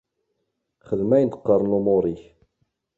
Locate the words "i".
1.29-1.31